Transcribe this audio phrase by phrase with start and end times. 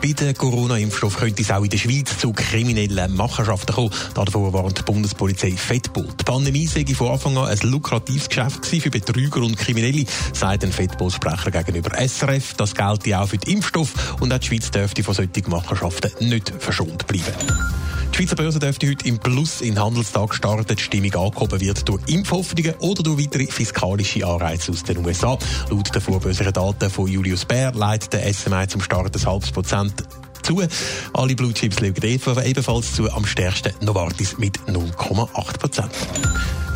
[0.00, 3.90] Bei den Corona-Impfstoff könnte es auch in der Schweiz zu kriminellen Machenschaften kommen.
[4.14, 6.08] Davor warnt die Bundespolizei Fettbull.
[6.20, 10.72] Die Pandemie sei von Anfang an ein lukratives Geschäft für Betrüger und Kriminelle, sagt ein
[10.72, 12.54] Fettbull-Sprecher gegenüber SRF.
[12.54, 16.52] Das gelte auch für den Impfstoff und auch die Schweiz dürfte von solchen Machenschaften nicht
[16.58, 17.34] verschont bleiben.
[18.18, 20.74] Die Schweizer Börse dürfte heute im Plus in den Handelstag starten.
[20.74, 25.38] Die Stimmung angehoben wird durch Impfhoffnungen oder durch weitere fiskalische Anreize aus den USA.
[25.70, 30.02] Laut den vorbörslichen Daten von Julius Baer leitet der SMI zum Start ein halbes Prozent
[30.42, 30.60] zu.
[31.12, 35.92] Alle Blue Chips legen ebenfalls zu, am stärksten Novartis mit 0,8 Prozent.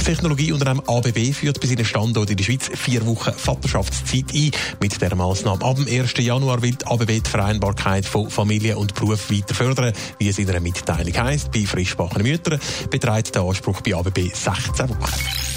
[0.05, 4.51] Technologieunternehmen ABB führt bei seinen Standort in der Schweiz vier Wochen Vaterschaftszeit ein.
[4.81, 6.15] Mit dieser Maßnahme ab dem 1.
[6.19, 10.49] Januar will die ABB die Vereinbarkeit von Familie und Beruf weiter fördern, wie es in
[10.49, 11.53] einer Mitteilung heisst.
[11.53, 15.52] Bei frischbachenden Müttern beträgt der Anspruch bei ABB 16 Wochen.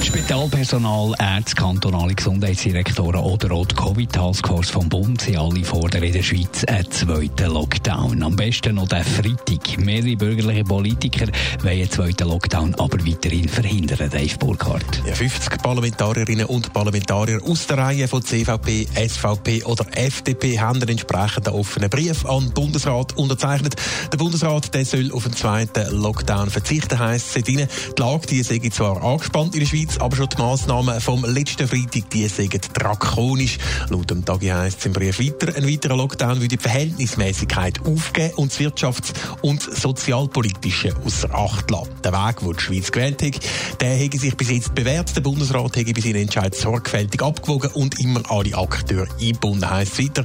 [0.00, 6.22] Spitalpersonal, Ärzte, kantonale Gesundheitsdirektoren oder auch die Covid-Taskforce vom Bund sind alle fordern in der
[6.22, 8.22] Schweiz einen zweiten Lockdown.
[8.22, 9.78] Am besten noch den Freitag.
[9.78, 11.26] Mehrere bürgerliche Politiker
[11.62, 14.10] wollen einen zweiten Lockdown aber weiterhin verhindern.
[14.10, 15.02] Dave Burkhardt.
[15.06, 20.90] Ja, 50 Parlamentarierinnen und Parlamentarier aus der Reihe von CVP, SVP oder FDP haben einen
[20.90, 23.76] entsprechenden offenen Brief an den Bundesrat unterzeichnet.
[24.12, 27.44] Der Bundesrat der soll auf einen zweiten Lockdown verzichten, heisst es.
[27.44, 27.66] Die
[27.98, 32.10] Lage die sei zwar angespannt in der Schweiz, aber schon die Massnahmen vom letzten Freitag,
[32.10, 33.58] die sagen drakonisch.
[33.88, 38.34] Laut dem Tagi heisst es im Brief weiter, ein weiterer Lockdown würde die Verhältnismäßigkeit aufgeben
[38.36, 41.90] und das Wirtschafts- und Sozialpolitische außer Acht lassen.
[42.04, 45.14] Der Weg, den die Schweiz gewählt hat, der hätte sich bis jetzt bewährt.
[45.14, 50.04] Der Bundesrat hätte bei seinen Entscheid sorgfältig abgewogen und immer alle Akteure eingebunden, heisst es
[50.04, 50.24] weiter.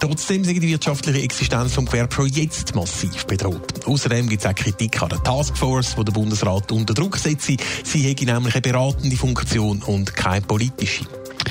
[0.00, 3.86] Trotzdem sind die wirtschaftliche Existenz vom Gewerbe jetzt massiv bedroht.
[3.86, 7.48] Außerdem gibt es auch Kritik an der Taskforce, die der Bundesrat unter Druck setzt.
[7.84, 8.62] Sie hätte nämlich eine
[8.98, 11.04] beratende Funktion und keine politische.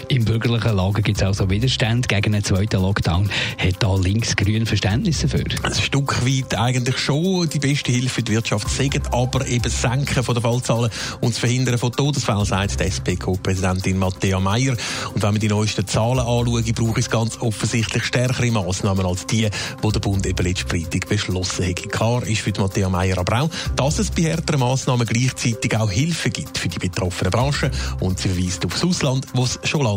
[0.09, 3.29] Im bürgerlichen Lager gibt es also Widerstand gegen einen zweiten Lockdown.
[3.57, 5.43] Hat da links-grün Verständnis dafür?
[5.63, 7.49] Ein Stück weit eigentlich schon.
[7.49, 11.39] Die beste Hilfe für die Wirtschaft sagen, aber eben Senken von der Fallzahlen und das
[11.39, 14.77] Verhindern von Todesfällen, sagt die SPK-Präsidentin Matthäa Meyer.
[15.13, 19.49] Und wenn man die neuesten Zahlen anschaut, braucht es ganz offensichtlich stärkere Massnahmen als die,
[19.83, 21.89] die der Bund eben letzte Freitag beschlossen hat.
[21.91, 25.91] Klar ist für die Matthäa Meyer aber auch, dass es bei härteren Massnahmen gleichzeitig auch
[25.91, 27.71] Hilfe gibt für die betroffenen Branchen.
[27.99, 29.96] Und sie verweist auf das Ausland, wo es schon lange